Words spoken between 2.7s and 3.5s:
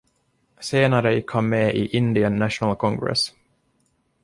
Congress.